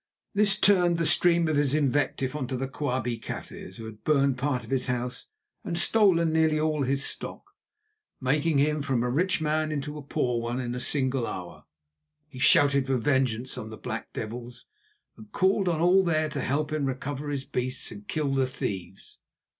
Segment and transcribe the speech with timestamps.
[0.33, 4.35] This turned the stream of his invective on to the Quabie Kaffirs, who had burned
[4.35, 5.27] part of his house
[5.63, 7.43] and stolen nearly all his stock,
[8.19, 11.65] making him from a rich man into a poor one in a single hour.
[12.27, 14.65] He shouted for vengeance on the "black devils,"
[15.17, 18.47] and called on all there to help him to recover his beasts and kill the
[18.47, 19.19] thieves.